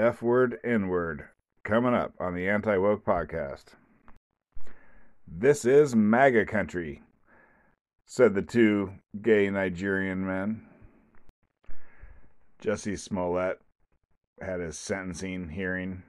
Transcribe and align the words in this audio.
F 0.00 0.22
word, 0.22 0.58
N 0.64 0.88
word, 0.88 1.28
coming 1.62 1.92
up 1.92 2.14
on 2.18 2.34
the 2.34 2.48
Anti 2.48 2.78
Woke 2.78 3.04
Podcast. 3.04 3.74
This 5.28 5.66
is 5.66 5.94
MAGA 5.94 6.46
country, 6.46 7.02
said 8.06 8.32
the 8.32 8.40
two 8.40 8.94
gay 9.20 9.50
Nigerian 9.50 10.26
men. 10.26 10.62
Jussie 12.62 12.98
Smollett 12.98 13.60
had 14.40 14.60
his 14.60 14.78
sentencing 14.78 15.50
hearing 15.50 16.02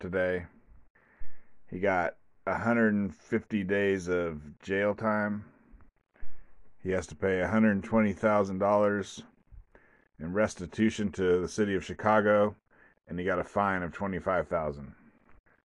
today. 0.00 0.46
He 1.70 1.78
got 1.78 2.16
150 2.48 3.62
days 3.62 4.08
of 4.08 4.58
jail 4.58 4.92
time. 4.92 5.44
He 6.82 6.90
has 6.90 7.06
to 7.06 7.14
pay 7.14 7.40
$120,000 7.44 9.22
in 10.18 10.32
restitution 10.32 11.12
to 11.12 11.40
the 11.40 11.48
city 11.48 11.76
of 11.76 11.84
Chicago 11.84 12.56
and 13.08 13.18
he 13.18 13.24
got 13.24 13.38
a 13.38 13.44
fine 13.44 13.82
of 13.82 13.92
25,000. 13.92 14.94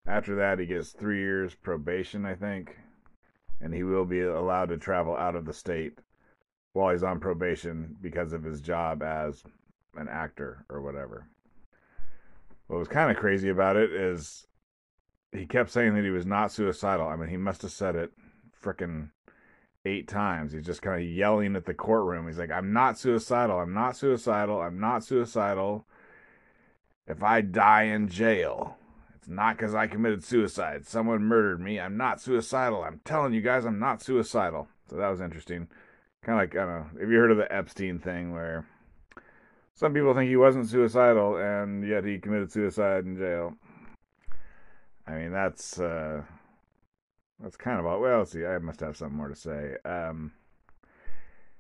After 0.08 0.36
that, 0.36 0.60
he 0.60 0.66
gets 0.66 0.92
3 0.92 1.18
years 1.20 1.56
probation, 1.56 2.26
I 2.26 2.36
think, 2.36 2.78
and 3.62 3.74
he 3.74 3.84
will 3.84 4.06
be 4.06 4.22
allowed 4.22 4.70
to 4.70 4.78
travel 4.78 5.16
out 5.16 5.36
of 5.36 5.46
the 5.46 5.54
state 5.54 6.00
while 6.74 6.92
he's 6.92 7.04
on 7.04 7.20
probation 7.20 7.96
because 8.02 8.34
of 8.34 8.44
his 8.44 8.62
job 8.62 9.04
as 9.04 9.44
an 9.96 10.08
actor 10.08 10.66
or 10.70 10.82
whatever. 10.82 11.28
What 12.68 12.80
was 12.80 12.88
kind 12.88 13.10
of 13.10 13.18
crazy 13.18 13.50
about 13.50 13.76
it 13.76 13.92
is 13.92 14.46
he 15.32 15.46
kept 15.46 15.72
saying 15.72 15.96
that 15.96 16.04
he 16.04 16.10
was 16.10 16.26
not 16.26 16.52
suicidal. 16.52 17.08
I 17.08 17.16
mean, 17.16 17.30
he 17.30 17.38
must 17.38 17.62
have 17.64 17.72
said 17.72 17.96
it 17.96 18.12
frickin' 18.64 19.10
eight 19.86 20.08
times. 20.08 20.52
He's 20.52 20.66
just 20.66 20.82
kind 20.82 21.02
of 21.02 21.08
yelling 21.08 21.56
at 21.56 21.66
the 21.66 21.74
courtroom. 21.74 22.28
He's 22.28 22.38
like, 22.38 22.52
I'm 22.52 22.74
not 22.74 22.98
suicidal. 22.98 23.60
I'm 23.60 23.74
not 23.74 23.96
suicidal. 23.96 24.62
I'm 24.62 24.80
not 24.80 25.04
suicidal 25.04 25.88
if 27.10 27.24
I 27.24 27.42
die 27.42 27.84
in 27.84 28.08
jail, 28.08 28.78
it's 29.16 29.28
not 29.28 29.58
because 29.58 29.74
I 29.74 29.88
committed 29.88 30.24
suicide. 30.24 30.86
Someone 30.86 31.24
murdered 31.24 31.60
me. 31.60 31.80
I'm 31.80 31.98
not 31.98 32.22
suicidal. 32.22 32.84
I'm 32.84 33.02
telling 33.04 33.34
you 33.34 33.42
guys, 33.42 33.66
I'm 33.66 33.80
not 33.80 34.04
suicidal. 34.04 34.68
So 34.90 34.96
that 34.96 35.10
was 35.10 35.20
interesting. 35.20 35.68
Kind 36.24 36.40
of 36.40 36.44
like, 36.44 36.56
I 36.56 36.66
don't 36.66 36.94
know, 36.94 37.00
have 37.02 37.10
you 37.10 37.18
heard 37.18 37.32
of 37.32 37.38
the 37.38 37.54
Epstein 37.54 38.00
thing 38.00 38.32
where 38.32 38.66
some 39.74 39.94
people 39.94 40.14
think 40.14 40.30
he 40.30 40.36
wasn't 40.36 40.70
suicidal 40.70 41.38
and 41.38 41.88
yet 41.88 42.06
he 42.06 42.20
committed 42.20 42.52
suicide 42.52 43.06
in 43.06 43.18
jail? 43.18 43.56
I 45.08 45.14
mean, 45.14 45.32
that's, 45.32 45.80
uh, 45.80 46.22
that's 47.40 47.58
kind 47.58 47.80
of 47.80 47.88
all. 47.88 48.00
Well, 48.00 48.26
see. 48.26 48.46
I 48.46 48.60
must 48.60 48.82
have 48.82 48.96
something 48.96 49.18
more 49.18 49.30
to 49.30 49.36
say. 49.36 49.78
Um, 49.84 50.34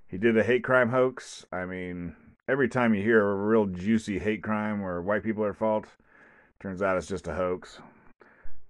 he 0.08 0.17
did 0.17 0.38
a 0.38 0.44
hate 0.44 0.63
crime 0.63 0.89
hoax. 0.89 1.45
I 1.52 1.66
mean, 1.66 2.16
every 2.50 2.67
time 2.67 2.95
you 2.95 3.03
hear 3.03 3.30
a 3.30 3.36
real 3.36 3.67
juicy 3.67 4.17
hate 4.17 4.42
crime 4.42 4.81
where 4.81 5.02
white 5.02 5.23
people 5.23 5.44
are 5.44 5.52
at 5.52 5.55
fault, 5.55 5.86
turns 6.59 6.81
out 6.81 6.97
it's 6.97 7.08
just 7.08 7.28
a 7.28 7.36
hoax. 7.36 7.80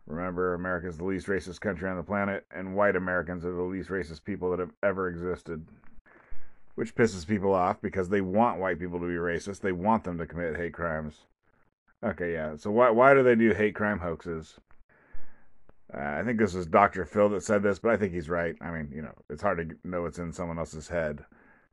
Remember, 0.05 0.53
America's 0.53 0.97
the 0.97 1.05
least 1.05 1.27
racist 1.27 1.61
country 1.61 1.88
on 1.88 1.95
the 1.95 2.03
planet, 2.03 2.45
and 2.53 2.75
white 2.75 2.95
Americans 2.95 3.45
are 3.45 3.55
the 3.55 3.61
least 3.61 3.89
racist 3.89 4.23
people 4.25 4.52
that 4.52 4.59
have 4.59 4.73
ever 4.83 5.08
existed. 5.08 5.66
Which 6.75 6.95
pisses 6.95 7.25
people 7.25 7.53
off 7.53 7.81
because 7.81 8.09
they 8.09 8.21
want 8.21 8.59
white 8.59 8.80
people 8.80 8.99
to 8.99 9.05
be 9.05 9.13
racist. 9.13 9.61
They 9.61 9.71
want 9.71 10.03
them 10.03 10.17
to 10.17 10.25
commit 10.25 10.55
hate 10.55 10.73
crimes. 10.73 11.16
Okay, 12.03 12.33
yeah. 12.33 12.55
So 12.55 12.71
why 12.71 12.89
why 12.89 13.14
do 13.14 13.23
they 13.23 13.36
do 13.36 13.53
hate 13.53 13.75
crime 13.75 13.99
hoaxes? 13.99 14.59
Uh, 15.93 15.99
I 15.99 16.23
think 16.23 16.39
this 16.39 16.53
was 16.53 16.66
Dr. 16.66 17.05
Phil 17.05 17.30
that 17.30 17.43
said 17.43 17.64
this, 17.64 17.80
but 17.80 17.91
I 17.91 17.97
think 17.97 18.14
he's 18.14 18.30
right. 18.30 18.55
I 18.61 18.71
mean, 18.71 18.91
you 18.93 19.02
know, 19.02 19.14
it's 19.30 19.41
hard 19.41 19.58
to 19.58 19.89
know 19.89 20.03
what's 20.03 20.19
in 20.19 20.31
someone 20.31 20.59
else's 20.59 20.88
head. 20.88 21.25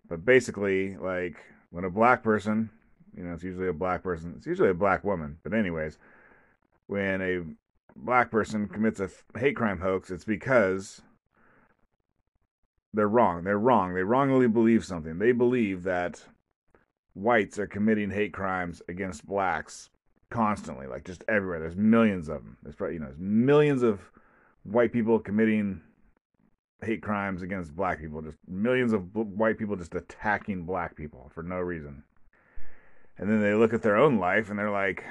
But 0.09 0.25
basically, 0.25 0.97
like, 0.97 1.37
when 1.71 1.85
a 1.85 1.91
black 1.91 2.23
person, 2.23 2.71
you 3.17 3.25
know, 3.25 3.35
it's 3.35 3.43
usually 3.43 3.69
a 3.69 3.73
black 3.73 4.03
person, 4.03 4.35
it's 4.37 4.47
usually 4.47 4.71
a 4.71 4.75
black 4.75 5.05
woman, 5.05 5.39
but 5.43 5.53
anyways, 5.53 5.99
when 6.87 7.21
a 7.23 7.43
black 7.97 8.31
person 8.31 8.69
commits 8.69 9.01
a 9.01 9.11
hate 9.39 9.57
crime 9.57 9.81
hoax, 9.81 10.11
it's 10.11 10.25
because 10.25 11.03
they're 12.93 13.09
wrong. 13.09 13.45
They're 13.45 13.59
wrong. 13.59 13.95
They 13.95 14.03
wrongly 14.03 14.49
believe 14.49 14.85
something. 14.85 15.19
They 15.19 15.33
believe 15.33 15.83
that 15.85 16.23
whites 17.15 17.59
are 17.59 17.67
committing 17.67 18.11
hate 18.11 18.33
crimes 18.33 18.83
against 18.89 19.27
blacks 19.27 19.91
constantly, 20.31 20.87
like 20.87 21.05
just 21.05 21.25
everywhere. 21.29 21.61
There's 21.61 21.77
millions 21.77 22.29
of 22.29 22.43
them. 22.43 22.57
There's 22.63 22.75
probably, 22.75 22.95
you 22.95 23.01
know, 23.01 23.07
there's 23.07 23.19
millions 23.19 23.83
of 23.83 24.01
white 24.65 24.93
people 24.93 25.19
committing 25.19 25.81
hate 26.83 27.03
crimes 27.03 27.43
against 27.43 27.75
black 27.75 28.01
people. 28.01 28.23
Just 28.23 28.39
millions 28.49 28.93
of 28.93 29.15
white 29.15 29.59
people 29.59 29.77
just 29.77 29.95
attacking 29.95 30.65
black 30.65 30.97
people 30.97 31.31
for 31.35 31.43
no 31.43 31.57
reason. 31.57 32.03
And 33.19 33.31
then 33.31 33.41
they 33.41 33.55
look 33.55 33.73
at 33.73 33.83
their 33.83 33.97
own 33.97 34.19
life 34.19 34.51
and 34.51 34.59
they're 34.59 34.71
like, 34.71 35.05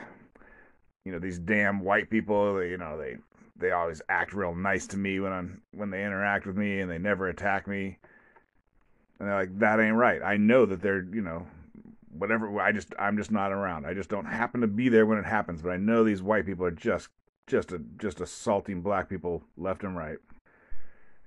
you 1.03 1.11
know, 1.11 1.19
these 1.19 1.39
damn 1.39 1.83
white 1.83 2.09
people. 2.09 2.55
They, 2.55 2.69
you 2.69 2.77
know, 2.77 2.97
they 2.97 3.17
they 3.57 3.71
always 3.71 4.01
act 4.09 4.33
real 4.33 4.53
nice 4.53 4.87
to 4.87 4.97
me 4.97 5.19
when 5.19 5.31
I'm 5.31 5.61
when 5.71 5.89
they 5.89 6.03
interact 6.03 6.45
with 6.45 6.57
me, 6.57 6.81
and 6.81 6.91
they 6.91 6.97
never 6.97 7.27
attack 7.27 7.67
me. 7.67 7.97
And 9.19 9.29
they're 9.29 9.39
like, 9.39 9.59
that 9.59 9.79
ain't 9.79 9.95
right. 9.95 10.21
I 10.21 10.35
know 10.37 10.65
that 10.65 10.81
they're, 10.81 11.03
you 11.03 11.21
know, 11.21 11.47
whatever. 12.11 12.59
I 12.59 12.71
just 12.71 12.93
I'm 12.99 13.17
just 13.17 13.31
not 13.31 13.51
around. 13.51 13.85
I 13.85 13.93
just 13.93 14.09
don't 14.09 14.25
happen 14.25 14.61
to 14.61 14.67
be 14.67 14.89
there 14.89 15.05
when 15.05 15.17
it 15.17 15.25
happens. 15.25 15.61
But 15.61 15.71
I 15.71 15.77
know 15.77 16.03
these 16.03 16.21
white 16.21 16.45
people 16.45 16.65
are 16.65 16.71
just 16.71 17.09
just 17.47 17.71
a, 17.71 17.79
just 17.99 18.21
assaulting 18.21 18.81
black 18.81 19.07
people 19.07 19.43
left 19.57 19.83
and 19.83 19.95
right. 19.95 20.17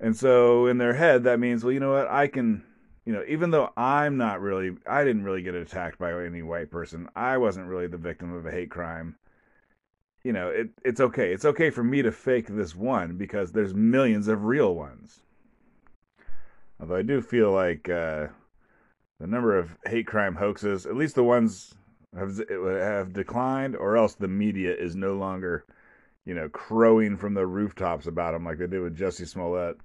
And 0.00 0.16
so 0.16 0.66
in 0.66 0.78
their 0.78 0.94
head, 0.94 1.24
that 1.24 1.40
means, 1.40 1.64
well, 1.64 1.72
you 1.72 1.80
know 1.80 1.92
what? 1.92 2.08
I 2.08 2.28
can, 2.28 2.64
you 3.04 3.12
know, 3.12 3.24
even 3.26 3.50
though 3.50 3.72
I'm 3.76 4.16
not 4.16 4.40
really, 4.40 4.76
I 4.86 5.02
didn't 5.04 5.24
really 5.24 5.42
get 5.42 5.54
attacked 5.54 5.98
by 5.98 6.12
any 6.24 6.42
white 6.42 6.70
person. 6.70 7.08
I 7.16 7.36
wasn't 7.38 7.66
really 7.66 7.88
the 7.88 7.96
victim 7.96 8.32
of 8.32 8.46
a 8.46 8.50
hate 8.50 8.70
crime. 8.70 9.16
You 10.22 10.32
know, 10.32 10.48
it, 10.48 10.70
it's 10.84 11.00
okay. 11.00 11.32
It's 11.32 11.44
okay 11.44 11.70
for 11.70 11.82
me 11.82 12.02
to 12.02 12.12
fake 12.12 12.46
this 12.48 12.74
one 12.74 13.16
because 13.16 13.50
there's 13.50 13.74
millions 13.74 14.28
of 14.28 14.44
real 14.44 14.74
ones. 14.74 15.20
Although 16.80 16.96
I 16.96 17.02
do 17.02 17.20
feel 17.20 17.50
like 17.50 17.88
uh, 17.88 18.28
the 19.18 19.26
number 19.26 19.58
of 19.58 19.76
hate 19.86 20.06
crime 20.06 20.36
hoaxes, 20.36 20.86
at 20.86 20.96
least 20.96 21.16
the 21.16 21.24
ones 21.24 21.74
have 22.16 22.40
have 22.48 23.12
declined, 23.12 23.76
or 23.76 23.96
else 23.96 24.14
the 24.14 24.28
media 24.28 24.74
is 24.74 24.94
no 24.94 25.14
longer, 25.14 25.64
you 26.24 26.34
know, 26.34 26.48
crowing 26.48 27.16
from 27.16 27.34
the 27.34 27.46
rooftops 27.46 28.06
about 28.06 28.32
them 28.32 28.44
like 28.44 28.58
they 28.58 28.66
did 28.66 28.80
with 28.80 28.96
Jussie 28.96 29.26
Smollett. 29.26 29.76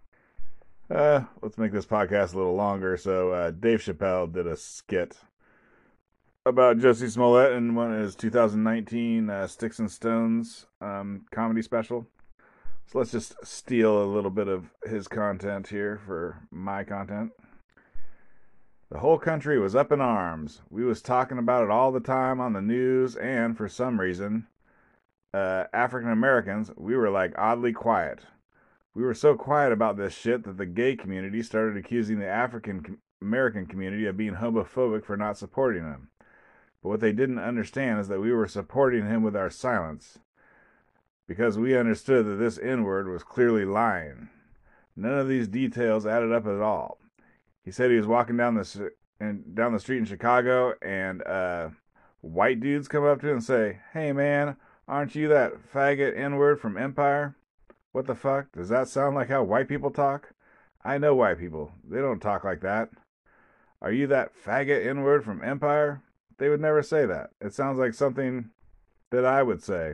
Uh, 0.94 1.24
let's 1.42 1.58
make 1.58 1.72
this 1.72 1.88
podcast 1.88 2.36
a 2.36 2.38
little 2.38 2.54
longer. 2.54 2.96
So, 2.98 3.32
uh, 3.32 3.50
Dave 3.50 3.80
Chappelle 3.80 4.32
did 4.32 4.46
a 4.46 4.56
skit 4.56 5.18
about 6.46 6.78
Jussie 6.78 7.10
Smollett 7.10 7.54
in 7.54 7.74
one 7.74 7.92
of 7.92 8.00
his 8.00 8.16
2019 8.16 9.28
uh, 9.28 9.48
Sticks 9.48 9.80
and 9.80 9.90
Stones 9.90 10.68
um, 10.82 11.26
comedy 11.32 11.64
special. 11.64 12.06
So 12.86 13.00
let's 13.00 13.12
just 13.12 13.34
steal 13.44 14.04
a 14.04 14.06
little 14.06 14.30
bit 14.30 14.48
of 14.48 14.70
his 14.86 15.08
content 15.08 15.68
here 15.68 16.00
for 16.06 16.38
my 16.52 16.84
content. 16.84 17.32
The 18.92 19.00
whole 19.00 19.18
country 19.18 19.58
was 19.58 19.76
up 19.76 19.92
in 19.92 20.00
arms. 20.00 20.62
We 20.70 20.86
was 20.86 21.02
talking 21.02 21.40
about 21.40 21.64
it 21.64 21.72
all 21.72 21.92
the 21.92 22.02
time 22.02 22.40
on 22.40 22.54
the 22.54 22.62
news, 22.62 23.16
and 23.16 23.58
for 23.58 23.68
some 23.68 24.00
reason, 24.00 24.46
uh, 25.34 25.64
African 25.74 26.12
Americans, 26.12 26.70
we 26.78 26.96
were 26.96 27.10
like 27.10 27.34
oddly 27.36 27.74
quiet. 27.74 28.20
We 28.96 29.04
were 29.04 29.16
so 29.16 29.36
quiet 29.36 29.72
about 29.72 29.98
this 29.98 30.14
shit 30.14 30.44
that 30.44 30.58
the 30.58 30.68
gay 30.68 30.96
community 30.96 31.42
started 31.42 31.78
accusing 31.78 32.20
the 32.20 32.28
African 32.28 33.00
American 33.22 33.66
community 33.66 34.06
of 34.06 34.18
being 34.18 34.36
homophobic 34.36 35.06
for 35.06 35.18
not 35.18 35.38
supporting 35.38 35.84
him. 35.84 36.10
But 36.82 36.90
what 36.90 37.00
they 37.00 37.14
didn't 37.14 37.40
understand 37.40 38.02
is 38.02 38.08
that 38.10 38.20
we 38.20 38.34
were 38.34 38.48
supporting 38.48 39.08
him 39.08 39.24
with 39.24 39.36
our 39.36 39.50
silence. 39.50 40.20
Because 41.26 41.58
we 41.58 41.78
understood 41.78 42.26
that 42.26 42.36
this 42.36 42.60
N 42.60 42.84
word 42.84 43.08
was 43.08 43.24
clearly 43.24 43.64
lying. 43.64 44.30
None 44.96 45.18
of 45.18 45.30
these 45.30 45.48
details 45.48 46.06
added 46.06 46.32
up 46.34 46.46
at 46.46 46.60
all. 46.60 47.00
He 47.64 47.72
said 47.72 47.90
he 47.90 47.98
was 47.98 48.06
walking 48.06 48.38
down 48.38 48.56
the 48.56 48.92
down 49.54 49.72
the 49.72 49.80
street 49.80 50.00
in 50.00 50.06
Chicago, 50.06 50.74
and 50.82 51.24
uh, 51.24 51.70
white 52.20 52.60
dudes 52.60 52.90
come 52.90 53.06
up 53.06 53.22
to 53.22 53.30
him 53.30 53.38
and 53.38 53.44
say, 53.44 53.80
"Hey 53.94 54.12
man, 54.12 54.58
aren't 54.88 55.16
you 55.16 55.30
that 55.30 55.54
faggot 55.74 56.18
N 56.18 56.36
word 56.36 56.60
from 56.60 56.78
Empire?" 56.78 57.36
What 57.94 58.08
the 58.08 58.16
fuck? 58.16 58.52
Does 58.52 58.70
that 58.70 58.88
sound 58.88 59.16
like 59.16 59.30
how 59.30 59.44
white 59.44 59.70
people 59.70 59.92
talk? 59.92 60.34
I 60.84 60.98
know 60.98 61.14
white 61.16 61.38
people. 61.38 61.72
They 61.88 62.00
don't 62.00 62.20
talk 62.20 62.44
like 62.44 62.62
that. 62.62 62.90
Are 63.84 63.92
you 63.92 64.08
that 64.08 64.32
faggot 64.36 64.86
N 64.86 65.04
word 65.04 65.24
from 65.24 65.44
Empire? 65.44 66.02
They 66.40 66.50
would 66.50 66.60
never 66.60 66.82
say 66.82 67.06
that. 67.06 67.30
It 67.40 67.54
sounds 67.54 67.78
like 67.78 67.94
something 67.94 68.50
that 69.12 69.26
I 69.26 69.44
would 69.44 69.62
say. 69.62 69.94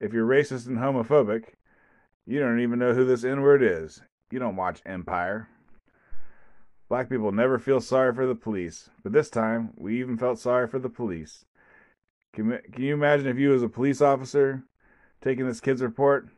If 0.00 0.12
you're 0.12 0.26
racist 0.26 0.68
and 0.68 0.78
homophobic, 0.78 1.54
you 2.24 2.38
don't 2.38 2.60
even 2.60 2.78
know 2.78 2.94
who 2.94 3.04
this 3.04 3.24
N 3.24 3.42
word 3.42 3.64
is. 3.64 4.00
You 4.30 4.38
don't 4.38 4.56
watch 4.56 4.80
Empire. 4.86 5.48
Black 6.88 7.08
people 7.08 7.32
never 7.32 7.58
feel 7.58 7.80
sorry 7.80 8.14
for 8.14 8.26
the 8.26 8.36
police, 8.36 8.90
but 9.02 9.12
this 9.12 9.28
time 9.28 9.72
we 9.76 9.98
even 9.98 10.16
felt 10.16 10.38
sorry 10.38 10.68
for 10.68 10.78
the 10.78 10.88
police. 10.88 11.44
Can, 12.32 12.60
can 12.70 12.84
you 12.84 12.94
imagine 12.94 13.26
if 13.26 13.38
you 13.38 13.50
was 13.50 13.64
a 13.64 13.68
police 13.68 14.00
officer 14.00 14.62
taking 15.20 15.48
this 15.48 15.60
kid's 15.60 15.82
report? 15.82 16.28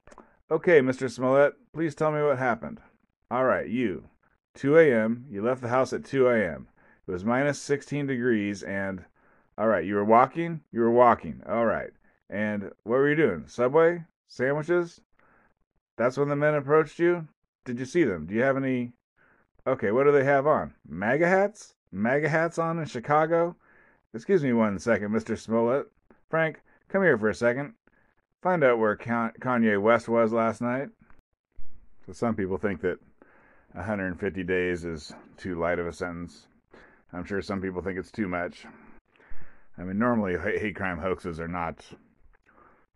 Okay, 0.49 0.81
Mr. 0.81 1.11
Smollett, 1.11 1.55
please 1.73 1.97
tell 1.97 2.13
me 2.13 2.23
what 2.23 2.39
happened. 2.39 2.81
All 3.33 3.45
right, 3.45 3.69
you. 3.69 4.05
2 4.55 4.79
a.m. 4.79 5.27
You 5.29 5.43
left 5.43 5.61
the 5.61 5.69
house 5.69 5.93
at 5.93 6.05
2 6.05 6.29
a.m. 6.29 6.69
It 7.09 7.11
was 7.11 7.25
minus 7.25 7.59
16 7.61 8.07
degrees, 8.07 8.63
and. 8.63 9.05
All 9.59 9.67
right, 9.67 9.85
you 9.85 9.97
were 9.97 10.05
walking? 10.05 10.61
You 10.71 10.83
were 10.83 10.91
walking. 10.91 11.43
All 11.49 11.67
right. 11.67 11.91
And 12.31 12.71
what 12.85 12.99
were 12.99 13.11
you 13.11 13.17
doing? 13.17 13.49
Subway? 13.49 14.05
Sandwiches? 14.29 15.01
That's 15.97 16.17
when 16.17 16.29
the 16.29 16.37
men 16.37 16.55
approached 16.55 17.01
you? 17.01 17.27
Did 17.65 17.81
you 17.81 17.85
see 17.85 18.05
them? 18.05 18.27
Do 18.27 18.35
you 18.35 18.43
have 18.43 18.57
any. 18.57 18.93
Okay, 19.67 19.91
what 19.91 20.05
do 20.05 20.13
they 20.13 20.25
have 20.25 20.47
on? 20.47 20.75
MAGA 20.89 21.27
hats? 21.27 21.75
MAGA 21.91 22.29
hats 22.29 22.57
on 22.57 22.79
in 22.79 22.85
Chicago? 22.87 23.57
Excuse 24.15 24.45
me 24.45 24.53
one 24.53 24.79
second, 24.79 25.11
Mr. 25.11 25.37
Smollett. 25.37 25.89
Frank, 26.31 26.61
come 26.89 27.03
here 27.03 27.19
for 27.19 27.31
a 27.31 27.35
second. 27.35 27.75
Find 28.43 28.63
out 28.63 28.79
where 28.79 28.97
Kanye 28.97 29.81
West 29.81 30.09
was 30.09 30.33
last 30.33 30.61
night. 30.61 30.89
So 32.07 32.13
some 32.13 32.37
people 32.37 32.59
think 32.59 32.81
that 32.83 32.99
150 33.73 34.45
days 34.45 34.85
is 34.85 35.13
too 35.37 35.59
light 35.59 35.79
of 35.79 35.87
a 35.87 35.93
sentence. 35.93 36.47
I'm 37.13 37.25
sure 37.25 37.43
some 37.43 37.61
people 37.61 37.83
think 37.83 37.99
it's 37.99 38.13
too 38.13 38.29
much. 38.29 38.65
I 39.79 39.83
mean, 39.83 39.99
normally 39.99 40.37
hate 40.39 40.77
crime 40.77 40.99
hoaxes 40.99 41.41
are 41.41 41.49
not 41.49 41.85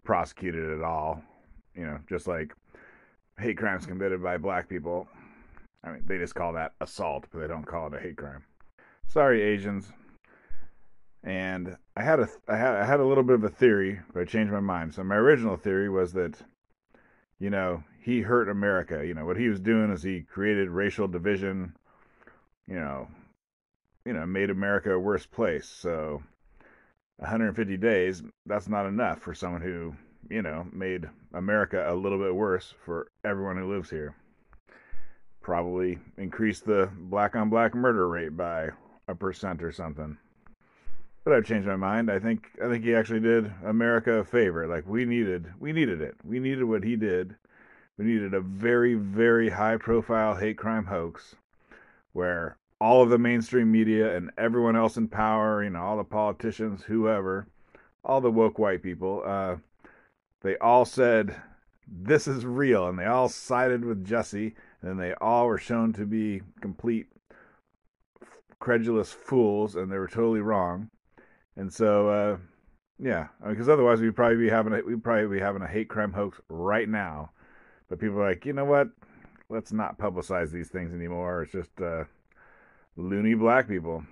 prosecuted 0.05 0.71
at 0.71 0.85
all. 0.85 1.23
You 1.75 1.87
know, 1.87 1.99
just 2.09 2.27
like 2.27 2.55
hate 3.39 3.59
crimes 3.59 3.87
committed 3.87 4.23
by 4.23 4.37
black 4.37 4.69
people. 4.69 5.09
I 5.83 5.93
mean, 5.93 6.03
they 6.07 6.19
just 6.19 6.35
call 6.35 6.53
that 6.55 6.73
assault, 6.81 7.27
but 7.33 7.41
they 7.41 7.49
don't 7.49 7.67
call 7.67 7.89
it 7.89 7.95
a 7.95 8.01
hate 8.01 8.17
crime. 8.17 8.45
Sorry, 9.09 9.43
Asians. 9.43 9.93
And 11.23 11.77
I 11.97 12.03
had 12.03 12.21
a 12.21 12.29
I 12.49 12.57
had 12.57 12.75
I 12.77 12.85
had 12.85 13.01
a 13.01 13.05
little 13.05 13.25
bit 13.25 13.35
of 13.35 13.45
a 13.45 13.51
theory, 13.51 14.01
but 14.13 14.23
I 14.23 14.25
changed 14.25 14.53
my 14.53 14.61
mind. 14.61 14.95
So 14.95 15.05
my 15.05 15.17
original 15.17 15.57
theory 15.57 15.89
was 15.91 16.13
that, 16.15 16.35
you 17.39 17.51
know, 17.51 17.85
he 18.03 18.23
hurt 18.23 18.49
America. 18.49 19.07
You 19.07 19.15
know, 19.15 19.27
what 19.27 19.37
he 19.37 19.49
was 19.49 19.61
doing 19.61 19.93
is 19.93 20.03
he 20.03 20.23
created 20.23 20.71
racial 20.71 21.09
division. 21.09 21.75
You 22.67 22.77
know, 22.77 23.09
you 24.05 24.13
know, 24.13 24.27
made 24.27 24.51
America 24.51 24.93
a 24.93 24.99
worse 24.99 25.27
place. 25.27 25.67
So 25.67 26.23
150 27.17 27.77
days, 27.77 28.23
that's 28.47 28.69
not 28.69 28.87
enough 28.87 29.21
for 29.21 29.35
someone 29.35 29.61
who, 29.61 29.95
you 30.31 30.41
know, 30.41 30.67
made 30.73 31.09
America 31.35 31.85
a 31.87 31.95
little 31.95 32.19
bit 32.19 32.35
worse 32.35 32.75
for 32.85 33.09
everyone 33.25 33.59
who 33.59 33.73
lives 33.73 33.91
here. 33.91 34.15
Probably 35.43 35.99
increased 36.17 36.65
the 36.65 36.91
black 36.95 37.37
on 37.37 37.51
black 37.51 37.75
murder 37.75 38.09
rate 38.09 38.37
by 38.37 38.71
a 39.07 39.15
percent 39.15 39.63
or 39.63 39.73
something. 39.73 40.17
But 41.31 41.37
I've 41.37 41.45
changed 41.45 41.69
my 41.69 41.77
mind. 41.77 42.11
I 42.11 42.19
think 42.19 42.49
I 42.61 42.69
think 42.69 42.83
he 42.83 42.93
actually 42.93 43.21
did 43.21 43.53
America 43.65 44.15
a 44.15 44.25
favor. 44.25 44.67
Like 44.67 44.85
we 44.89 45.05
needed 45.05 45.47
we 45.61 45.73
needed 45.73 46.01
it. 46.01 46.17
We 46.25 46.41
needed 46.41 46.65
what 46.65 46.83
he 46.83 46.97
did. 46.97 47.37
We 47.97 48.05
needed 48.05 48.35
a 48.35 48.41
very, 48.41 48.95
very 48.95 49.51
high 49.51 49.77
profile 49.77 50.35
hate 50.35 50.59
crime 50.59 50.87
hoax 50.87 51.37
where 52.15 52.57
all 52.81 53.01
of 53.01 53.11
the 53.11 53.19
mainstream 53.19 53.71
media 53.71 54.17
and 54.17 54.33
everyone 54.37 54.75
else 54.75 54.97
in 54.97 55.07
power, 55.07 55.63
you 55.63 55.71
know, 55.71 55.81
all 55.81 55.99
the 55.99 56.03
politicians, 56.03 56.83
whoever, 56.83 57.47
all 58.05 58.21
the 58.21 58.29
woke 58.29 58.59
white 58.59 58.83
people, 58.83 59.23
uh, 59.25 59.55
they 60.41 60.57
all 60.57 60.85
said 60.85 61.41
this 61.87 62.27
is 62.27 62.45
real, 62.45 62.89
and 62.89 62.99
they 62.99 63.07
all 63.07 63.29
sided 63.29 63.85
with 63.85 64.05
Jussie, 64.05 64.57
and 64.83 64.99
they 64.99 65.15
all 65.21 65.47
were 65.47 65.59
shown 65.59 65.93
to 65.93 66.07
be 66.07 66.43
complete 66.61 67.07
credulous 68.59 69.13
fools, 69.13 69.77
and 69.77 69.93
they 69.93 69.97
were 69.99 70.09
totally 70.09 70.41
wrong. 70.41 70.91
And 71.61 71.71
so, 71.71 72.09
uh, 72.09 72.37
yeah, 72.99 73.29
because 73.47 73.69
I 73.69 73.73
mean, 73.73 73.81
otherwise 73.81 74.01
we'd 74.01 74.17
probably 74.17 74.39
be 74.39 74.49
having 74.49 74.73
a, 74.73 74.81
we'd 74.81 75.05
probably 75.05 75.37
be 75.37 75.45
having 75.45 75.61
a 75.61 75.67
hate 75.67 75.91
crime 75.91 76.11
hoax 76.11 76.41
right 76.49 76.89
now. 76.89 77.33
But 77.91 78.01
people 78.01 78.19
are 78.19 78.31
like, 78.31 78.47
you 78.47 78.55
know 78.55 78.65
what? 78.65 78.89
Let's 79.51 79.71
not 79.71 79.99
publicize 79.99 80.51
these 80.51 80.71
things 80.71 80.95
anymore. 80.95 81.43
It's 81.43 81.53
just 81.53 81.79
uh, 81.83 82.05
loony 82.97 83.35
black 83.35 83.69
people. 83.69 84.03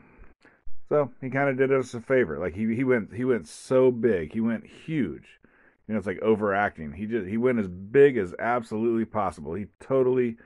So 0.91 1.11
he 1.23 1.31
kind 1.31 1.49
of 1.49 1.57
did 1.57 1.73
us 1.73 1.95
a 1.95 2.03
favor. 2.03 2.39
Like 2.39 2.55
he 2.55 2.75
he 2.75 2.85
went 2.85 3.15
he 3.15 3.25
went 3.25 3.49
so 3.49 3.91
big. 3.91 4.35
He 4.35 4.43
went 4.43 4.67
huge. 4.67 5.41
You 5.87 5.95
know, 5.95 5.99
it's 5.99 6.07
like 6.07 6.21
overacting. 6.21 6.93
He 6.93 7.07
just 7.07 7.27
he 7.27 7.39
went 7.39 7.61
as 7.61 7.69
big 7.69 8.19
as 8.19 8.35
absolutely 8.39 9.07
possible. 9.07 9.55
He 9.55 9.69
totally 9.81 10.37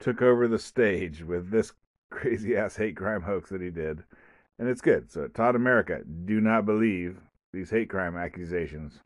took 0.00 0.22
over 0.22 0.48
the 0.48 0.58
stage 0.58 1.22
with 1.22 1.52
this 1.52 1.72
crazy 2.10 2.56
ass 2.56 2.74
hate 2.74 2.96
crime 2.96 3.22
hoax 3.22 3.50
that 3.50 3.60
he 3.60 3.70
did. 3.70 4.02
And 4.58 4.68
it's 4.68 4.80
good. 4.80 5.10
So 5.10 5.28
taught 5.28 5.56
America, 5.56 6.00
do 6.24 6.40
not 6.40 6.66
believe 6.66 7.18
these 7.52 7.70
hate 7.70 7.88
crime 7.88 8.16
accusations. 8.16 8.98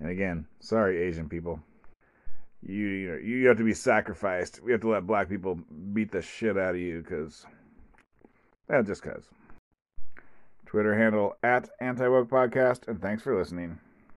And 0.00 0.10
again, 0.10 0.46
sorry 0.60 1.02
Asian 1.02 1.28
people. 1.28 1.60
You 2.64 2.86
you, 2.86 3.08
know, 3.10 3.18
you 3.18 3.48
have 3.48 3.58
to 3.58 3.64
be 3.64 3.74
sacrificed. 3.74 4.60
We 4.62 4.72
have 4.72 4.80
to 4.82 4.90
let 4.90 5.06
black 5.06 5.28
people 5.28 5.58
beat 5.92 6.10
the 6.10 6.22
shit 6.22 6.56
out 6.56 6.74
of 6.74 6.80
you 6.80 7.02
because 7.02 7.46
yeah, 8.70 8.78
uh, 8.78 8.82
just 8.82 9.02
cause. 9.02 9.28
Twitter 10.66 10.96
handle 10.96 11.36
at 11.42 11.68
Anti 11.80 12.08
Woke 12.08 12.30
Podcast, 12.30 12.88
and 12.88 13.00
thanks 13.00 13.22
for 13.22 13.36
listening. 13.36 13.78